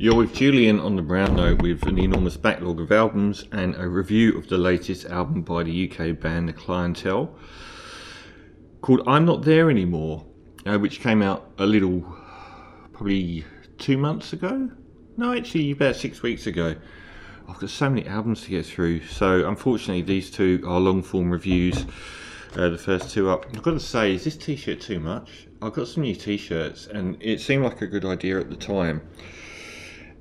[0.00, 3.86] You're with Julian on the Brown Note with an enormous backlog of albums and a
[3.86, 7.36] review of the latest album by the UK band The Clientele
[8.80, 10.24] called I'm Not There Anymore,
[10.64, 12.00] uh, which came out a little,
[12.94, 13.44] probably
[13.76, 14.70] two months ago.
[15.18, 16.76] No, actually, about six weeks ago.
[17.46, 21.30] I've got so many albums to get through, so unfortunately, these two are long form
[21.30, 21.84] reviews.
[22.56, 23.44] Uh, the first two up.
[23.54, 25.46] I've got to say, is this t shirt too much?
[25.60, 28.56] I've got some new t shirts, and it seemed like a good idea at the
[28.56, 29.02] time.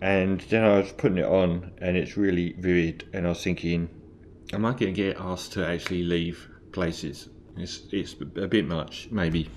[0.00, 3.08] And then I was putting it on, and it's really vivid.
[3.12, 3.88] And I was thinking,
[4.52, 7.28] am I going to get asked to actually leave places?
[7.56, 9.50] It's, it's a bit much, maybe.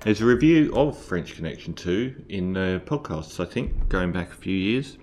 [0.00, 4.36] There's a review of French Connection 2 in the podcasts, I think, going back a
[4.36, 4.96] few years.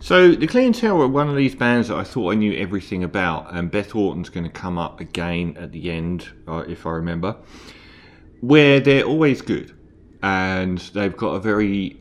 [0.00, 3.54] So, The Clientele were one of these bands that I thought I knew everything about,
[3.54, 7.36] and Beth Orton's going to come up again at the end, uh, if I remember,
[8.40, 9.74] where they're always good.
[10.22, 12.00] And they've got a very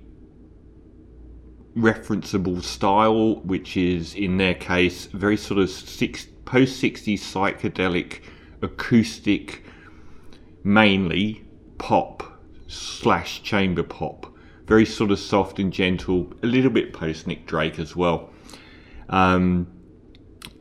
[1.75, 8.21] referenceable style, which is in their case very sort of six, post 60s psychedelic
[8.61, 9.63] acoustic,
[10.63, 11.45] mainly
[11.77, 14.31] pop slash chamber pop.
[14.65, 18.31] Very sort of soft and gentle, a little bit post Nick Drake as well.
[19.09, 19.67] Um,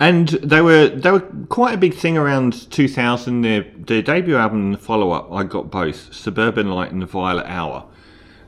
[0.00, 3.40] and they were they were quite a big thing around 2000.
[3.40, 7.06] Their their debut album and the follow up, I got both Suburban Light and The
[7.06, 7.86] Violet Hour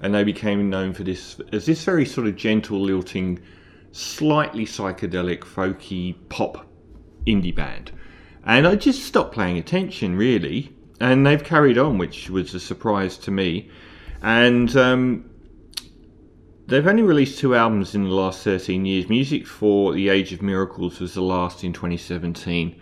[0.01, 3.41] and they became known for this as this very sort of gentle, lilting,
[3.93, 6.67] slightly psychedelic, folky pop
[7.27, 7.93] indie band.
[8.45, 13.17] And I just stopped paying attention really, and they've carried on, which was a surprise
[13.19, 13.71] to me.
[14.23, 15.31] And um,
[16.67, 19.09] they've only released two albums in the last 13 years.
[19.09, 22.81] Music for The Age of Miracles was the last in 2017.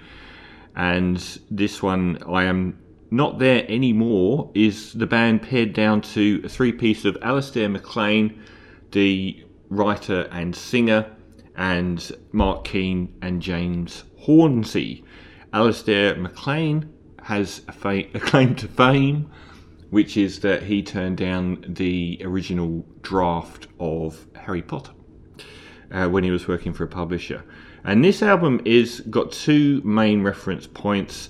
[0.76, 2.78] And this one I am
[3.14, 8.42] not There Anymore is the band pared down to a three piece of Alasdair MacLean,
[8.90, 11.06] the writer and singer,
[11.56, 15.04] and Mark Keen and James Hornsey.
[15.52, 16.92] Alasdair MacLean
[17.22, 19.30] has a, fa- a claim to fame,
[19.90, 24.90] which is that he turned down the original draft of Harry Potter
[25.92, 27.44] uh, when he was working for a publisher.
[27.84, 31.28] And this album is got two main reference points.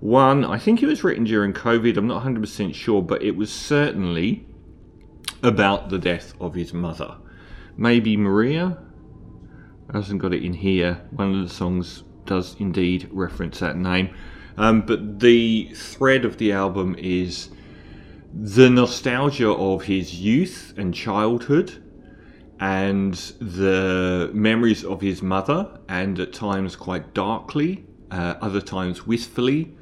[0.00, 3.52] One, I think it was written during COVID, I'm not 100% sure, but it was
[3.52, 4.46] certainly
[5.42, 7.16] about the death of his mother.
[7.76, 8.78] Maybe Maria?
[9.92, 11.06] Hasn't got it in here.
[11.10, 14.14] One of the songs does indeed reference that name.
[14.58, 17.50] Um, but the thread of the album is
[18.34, 21.82] the nostalgia of his youth and childhood
[22.58, 29.76] and the memories of his mother, and at times quite darkly, uh, other times wistfully,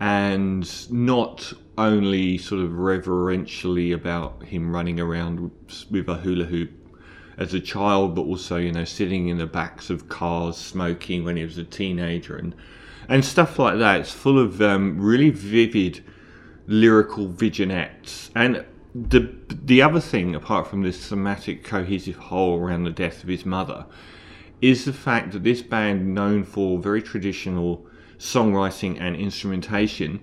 [0.00, 5.50] and not only sort of reverentially about him running around
[5.90, 6.70] with a hula hoop
[7.36, 11.36] as a child, but also you know sitting in the backs of cars smoking when
[11.36, 12.54] he was a teenager and
[13.08, 14.00] and stuff like that.
[14.00, 16.02] It's full of um, really vivid
[16.66, 18.64] lyrical vignettes and.
[18.92, 23.46] The the other thing, apart from this thematic cohesive whole around the death of his
[23.46, 23.86] mother,
[24.60, 27.86] is the fact that this band, known for very traditional
[28.20, 30.22] songwriting and instrumentation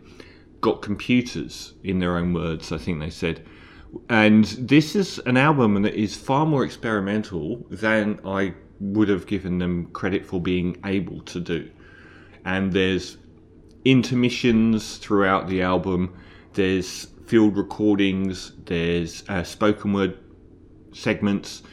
[0.61, 3.43] got computers in their own words, I think they said.
[4.09, 9.57] And this is an album that is far more experimental than I would have given
[9.57, 11.69] them credit for being able to do.
[12.45, 13.17] And there's
[13.83, 16.15] intermissions throughout the album,
[16.53, 20.19] there's field recordings, there's uh, spoken word
[20.93, 21.63] segments,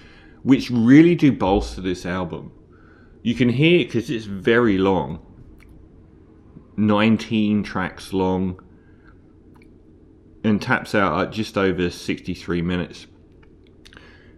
[0.43, 2.51] which really do bolster this album.
[3.23, 5.24] You can hear because it's very long
[6.77, 8.61] 19 tracks long
[10.43, 13.07] and taps out at just over 63 minutes.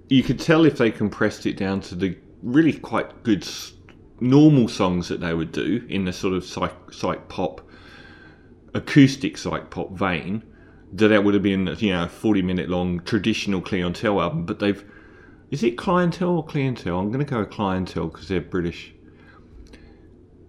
[0.09, 3.47] You could tell if they compressed it down to the really quite good
[4.21, 7.61] normal songs that they would do in the sort of psych, psych pop,
[8.73, 10.43] acoustic psych pop vein,
[10.93, 14.47] that that would have been you know a 40 minute long traditional clientele album.
[14.47, 14.85] But they've
[15.51, 16.99] is it clientele or clientele?
[16.99, 18.93] I'm going to go clientele because they're British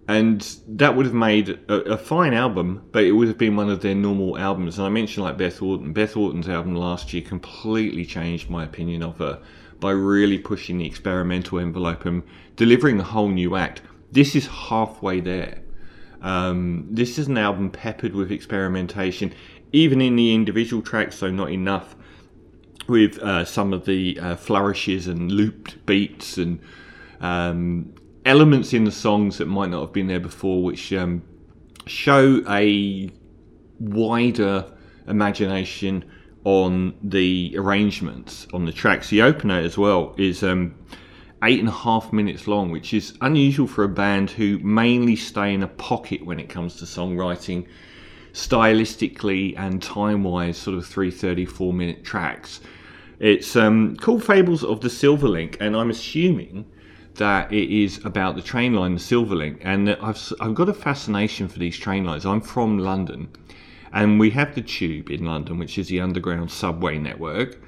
[0.08, 3.68] and that would have made a, a, fine album, but it would have been one
[3.68, 4.78] of their normal albums.
[4.78, 5.92] And I mentioned like Beth Orton.
[5.92, 9.42] Beth Orton's album last year completely changed my opinion of her
[9.80, 12.22] by really pushing the experimental envelope and
[12.56, 13.82] delivering a whole new act.
[14.10, 15.60] This is halfway there.
[16.22, 19.34] Um, this is an album peppered with experimentation,
[19.72, 21.94] even in the individual tracks, so not enough
[22.88, 26.60] with uh, some of the uh, flourishes and looped beats and
[27.20, 27.92] um,
[28.28, 31.22] elements in the songs that might not have been there before, which um,
[31.86, 33.10] show a
[33.80, 34.70] wider
[35.06, 36.04] imagination
[36.44, 39.08] on the arrangements on the tracks.
[39.08, 40.74] The opener as well is um,
[41.42, 45.54] eight and a half minutes long, which is unusual for a band who mainly stay
[45.54, 47.66] in a pocket when it comes to songwriting,
[48.32, 52.60] stylistically and time wise, sort of three thirty-four minute tracks.
[53.20, 56.66] It's um, called Fables of the Silverlink, and I'm assuming
[57.18, 61.48] that it is about the train line, the Silverlink, and I've, I've got a fascination
[61.48, 62.24] for these train lines.
[62.24, 63.28] I'm from London,
[63.92, 67.60] and we have the Tube in London, which is the underground subway network.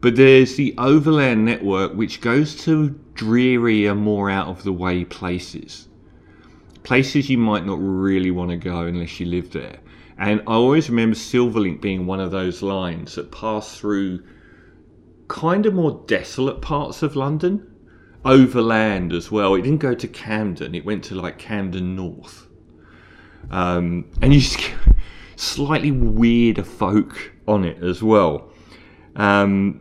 [0.00, 5.88] But there's the overland network, which goes to drearier, more out of the way places.
[6.82, 9.78] Places you might not really want to go unless you live there.
[10.18, 14.22] And I always remember Silverlink being one of those lines that pass through
[15.28, 17.73] kind of more desolate parts of London,
[18.24, 19.54] overland as well.
[19.54, 22.46] It didn't go to Camden; it went to like Camden North,
[23.50, 24.74] um, and you just get
[25.36, 28.50] slightly weirder folk on it as well.
[29.16, 29.80] Um,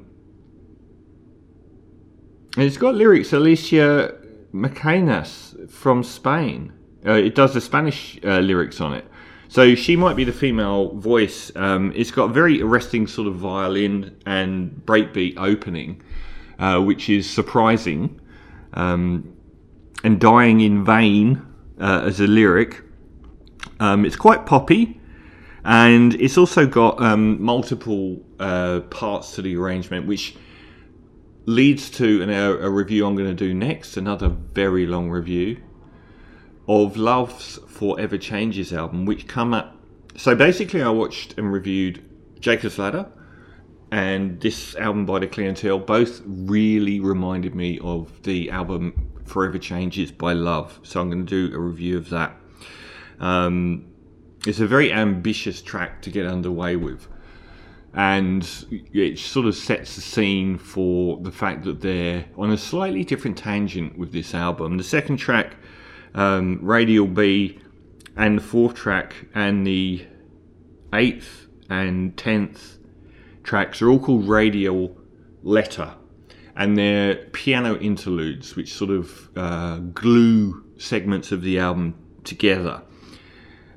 [2.56, 4.16] and it's got lyrics Alicia
[4.54, 6.72] Macanas from Spain.
[7.06, 9.06] Uh, it does the Spanish uh, lyrics on it.
[9.48, 11.52] So she might be the female voice.
[11.56, 16.02] Um, it's got very arresting sort of violin and breakbeat opening,
[16.60, 18.20] uh, which is surprising.
[18.74, 19.38] Um,
[20.04, 21.42] and dying in vain
[21.80, 22.82] uh, as a lyric.
[23.80, 25.00] Um, it's quite poppy,
[25.64, 30.36] and it's also got um, multiple uh, parts to the arrangement, which
[31.46, 33.98] leads to an, a review I'm going to do next.
[33.98, 35.62] Another very long review
[36.68, 39.78] of Love's Forever Changes album, which come up.
[40.16, 42.04] So basically, I watched and reviewed
[42.40, 43.10] Jacob's Ladder
[43.94, 45.78] and this album by the Clientele.
[45.78, 50.80] Both really reminded me of the album Forever Changes by Love.
[50.82, 52.36] So I'm going to do a review of that.
[53.20, 53.86] Um,
[54.48, 57.08] it's a very ambitious track to get underway with.
[57.94, 63.04] And it sort of sets the scene for the fact that they're on a slightly
[63.04, 64.78] different tangent with this album.
[64.78, 65.56] The second track
[66.16, 67.60] um, Radial B,
[68.16, 70.08] and the fourth track and the
[70.94, 72.80] eighth and tenth
[73.44, 74.98] tracks are all called Radial
[75.44, 75.96] Letter,
[76.56, 82.82] and they're piano interludes which sort of uh, glue segments of the album together.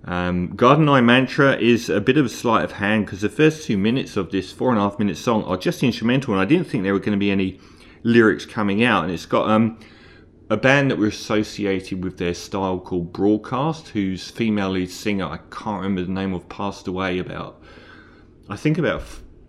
[0.04, 3.66] Um, Garden Eye Mantra is a bit of a sleight of hand because the first
[3.66, 6.44] two minutes of this four and a half minute song are just instrumental, and I
[6.44, 7.60] didn't think there were going to be any
[8.04, 9.02] lyrics coming out.
[9.02, 9.80] And it's got um,
[10.48, 15.38] a band that we're associated with their style called Broadcast, whose female lead singer, I
[15.50, 17.60] can't remember the name of, passed away about,
[18.48, 19.02] I think about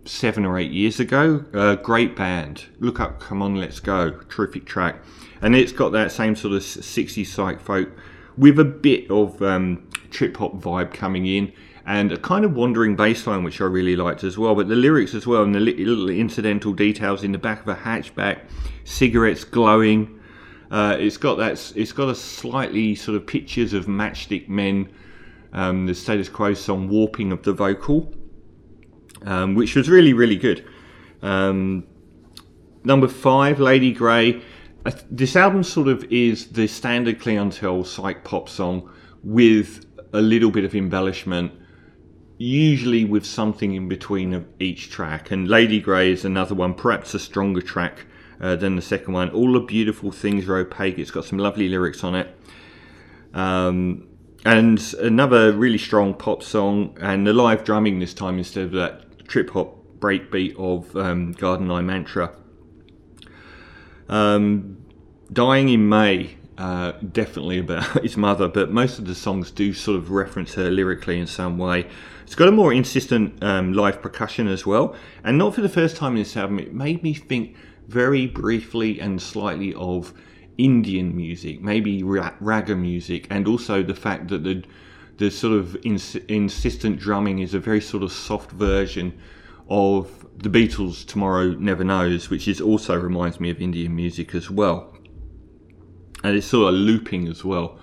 [0.08, 1.46] seven or eight years ago.
[1.54, 2.66] A great band.
[2.80, 4.12] Look up Come On Let's Go.
[4.30, 5.02] Terrific track.
[5.42, 7.90] And it's got that same sort of 60s psych folk
[8.38, 11.52] with a bit of um, trip hop vibe coming in
[11.86, 14.56] and a kind of wandering bass line, which I really liked as well.
[14.56, 17.76] But the lyrics as well and the little incidental details in the back of a
[17.76, 18.42] hatchback,
[18.84, 20.18] cigarettes glowing
[20.70, 21.72] uh, it's got that.
[21.76, 24.90] It's got a slightly sort of pictures of Matchstick Men,
[25.54, 28.14] um, the Status Quo song "Warping" of the vocal,
[29.26, 30.66] um, which was really really good.
[31.22, 31.86] Um,
[32.84, 34.42] number five, Lady Grey.
[35.12, 38.90] This album sort of is the standard clientele psych pop song
[39.24, 41.52] with a little bit of embellishment,
[42.38, 45.32] usually with something in between of each track.
[45.32, 48.06] And Lady Grey is another one, perhaps a stronger track
[48.40, 49.30] uh, than the second one.
[49.32, 50.98] All the beautiful things are opaque.
[50.98, 52.34] It's got some lovely lyrics on it.
[53.34, 54.08] Um,
[54.46, 59.07] and another really strong pop song, and the live drumming this time instead of that
[59.28, 62.32] trip hop breakbeat of um, Garden Eye Mantra.
[64.10, 64.78] Um,
[65.32, 69.98] Dying in May, uh, definitely about his mother, but most of the songs do sort
[69.98, 71.88] of reference her lyrically in some way.
[72.24, 75.98] It's got a more insistent um, live percussion as well, and not for the first
[75.98, 77.56] time in this album, it made me think
[77.88, 80.14] very briefly and slightly of
[80.58, 84.64] Indian music, maybe raga music, and also the fact that the
[85.18, 89.18] the sort of ins- insistent drumming is a very sort of soft version
[89.70, 94.50] of the Beatles' "Tomorrow Never Knows," which is also reminds me of Indian music as
[94.50, 94.96] well,
[96.24, 97.80] and it's sort of looping as well.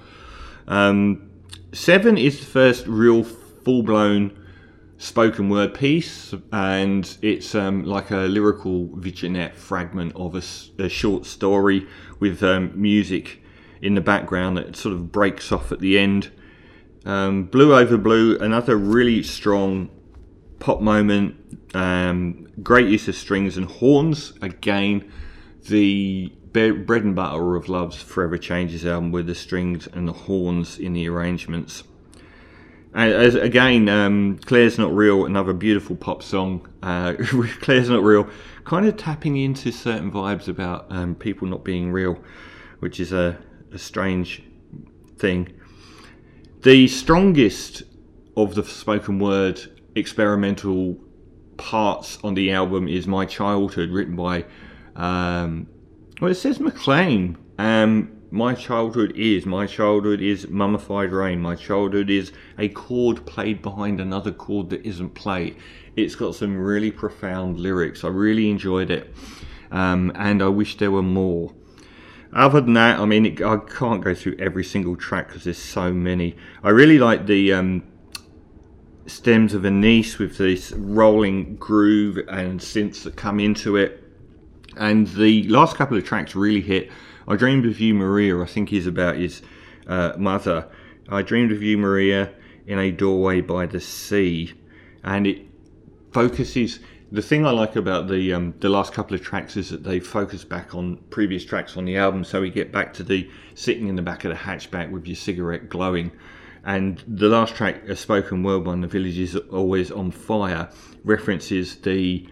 [0.66, 1.30] Um,
[1.72, 4.30] Seven is the first real full blown
[4.96, 11.26] spoken word piece, and it's um, like a lyrical vignette fragment of a, a short
[11.26, 11.86] story
[12.20, 13.42] with um, music
[13.82, 16.30] in the background that sort of breaks off at the end.
[17.04, 19.90] Um, Blue Over Blue, another really strong
[20.58, 21.36] pop moment,
[21.74, 24.32] um, great use of strings and horns.
[24.40, 25.12] Again,
[25.68, 30.78] the bread and butter of Love's Forever Changes album with the strings and the horns
[30.78, 31.82] in the arrangements.
[32.94, 36.66] as again, um, Claire's Not Real, another beautiful pop song.
[36.82, 37.14] Uh,
[37.60, 38.28] Claire's Not Real,
[38.64, 42.18] kind of tapping into certain vibes about um, people not being real,
[42.78, 43.36] which is a,
[43.72, 44.42] a strange
[45.18, 45.52] thing.
[46.64, 47.82] The strongest
[48.38, 49.60] of the spoken word
[49.96, 50.96] experimental
[51.58, 54.46] parts on the album is My Childhood, written by,
[54.96, 55.66] um,
[56.22, 57.36] well, it says MacLean.
[57.58, 59.44] Um, my childhood is.
[59.44, 61.38] My childhood is Mummified Rain.
[61.42, 65.58] My childhood is a chord played behind another chord that isn't played.
[65.96, 68.04] It's got some really profound lyrics.
[68.04, 69.14] I really enjoyed it.
[69.70, 71.52] Um, and I wish there were more.
[72.34, 75.56] Other than that, I mean, it, I can't go through every single track because there's
[75.56, 76.36] so many.
[76.64, 77.84] I really like the um,
[79.06, 84.02] stems of Anise with this rolling groove and synths that come into it.
[84.76, 86.90] And the last couple of tracks really hit.
[87.28, 89.40] I Dreamed of You, Maria, I think is about his
[89.86, 90.68] uh, mother.
[91.08, 92.32] I Dreamed of You, Maria,
[92.66, 94.54] in a doorway by the sea.
[95.04, 95.42] And it
[96.12, 96.80] focuses.
[97.12, 100.00] The thing I like about the um, the last couple of tracks is that they
[100.00, 103.88] focus back on previous tracks on the album, so we get back to the sitting
[103.88, 106.10] in the back of the hatchback with your cigarette glowing.
[106.64, 110.70] And the last track, A Spoken Word One, The Village is Always on Fire,
[111.04, 112.26] references the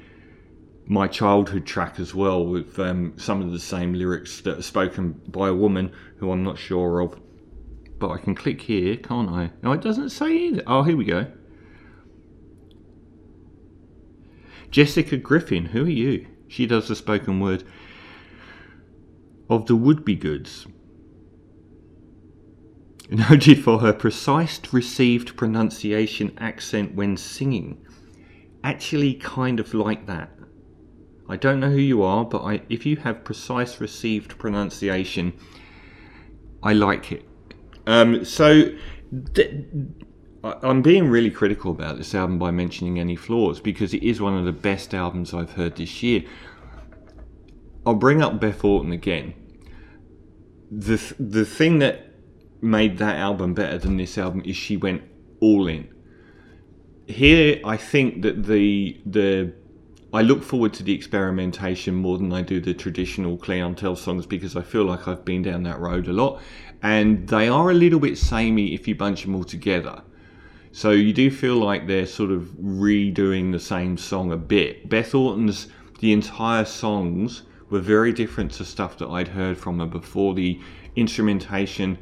[0.86, 5.12] my childhood track as well with um, some of the same lyrics that are spoken
[5.28, 7.20] by a woman who I'm not sure of.
[7.98, 9.52] But I can click here, can't I?
[9.62, 10.62] No, it doesn't say either.
[10.66, 11.26] Oh, here we go.
[14.72, 16.26] Jessica Griffin, who are you?
[16.48, 17.62] She does the spoken word
[19.48, 20.66] of the would be goods.
[23.10, 27.86] Noted for her precise received pronunciation accent when singing.
[28.64, 30.30] Actually, kind of like that.
[31.28, 35.34] I don't know who you are, but I, if you have precise received pronunciation,
[36.62, 37.28] I like it.
[37.86, 38.70] Um, so
[39.34, 39.64] th-
[40.44, 44.36] I'm being really critical about this album by mentioning any flaws because it is one
[44.36, 46.24] of the best albums I've heard this year.
[47.86, 49.34] I'll bring up Beth Orton again.
[50.70, 52.12] The th- the thing that
[52.60, 55.02] made that album better than this album is she went
[55.40, 55.88] all in.
[57.06, 59.52] Here, I think that the the
[60.12, 64.56] I look forward to the experimentation more than I do the traditional clientele songs because
[64.56, 66.40] I feel like I've been down that road a lot,
[66.82, 70.02] and they are a little bit samey if you bunch them all together.
[70.72, 74.88] So you do feel like they're sort of redoing the same song a bit.
[74.88, 75.68] Beth Orton's
[76.00, 80.34] the entire songs were very different to stuff that I'd heard from her before.
[80.34, 80.58] The
[80.96, 81.98] instrumentation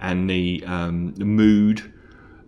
[0.00, 1.92] and the, um, the mood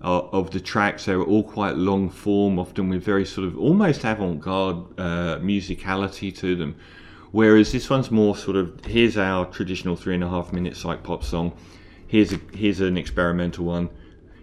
[0.00, 1.04] of the tracks.
[1.06, 5.38] They were all quite long form, often with very sort of almost avant garde uh,
[5.38, 6.76] musicality to them.
[7.32, 11.02] Whereas this one's more sort of here's our traditional three and a half minute psych
[11.02, 11.56] pop song,
[12.06, 13.90] here's a, here's an experimental one,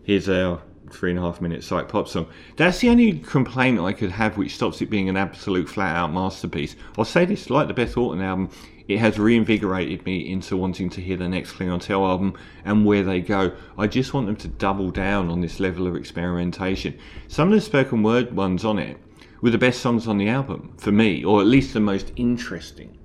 [0.04, 0.62] here's our
[0.94, 2.28] three and a half minute psych pop song.
[2.56, 6.14] That's the only complaint I could have which stops it being an absolute flat out
[6.14, 6.76] masterpiece.
[6.98, 8.50] I'll say this like the Beth Orton album,
[8.88, 12.34] it has reinvigorated me into wanting to hear the next Clientele album
[12.66, 13.54] and where they go.
[13.78, 16.98] I just want them to double down on this level of experimentation.
[17.28, 18.98] Some of the spoken word ones on it
[19.42, 22.98] were the best songs on the album for me, or at least the most interesting.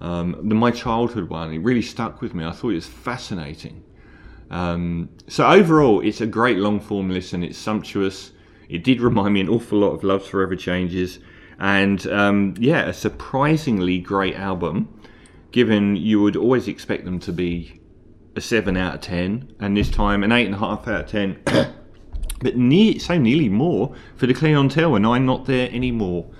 [0.00, 2.44] Um, the My Childhood one, it really stuck with me.
[2.44, 3.84] I thought it was fascinating.
[4.50, 7.42] Um, so overall, it's a great long form listen.
[7.42, 8.32] It's sumptuous.
[8.68, 11.18] It did remind me an awful lot of Love's Forever Changes.
[11.58, 15.00] And um, yeah, a surprisingly great album,
[15.50, 17.80] given you would always expect them to be
[18.36, 21.42] a 7 out of 10, and this time an 8.5 out of 10.
[22.40, 26.30] but near, so nearly more for the clientele, and I'm not there anymore.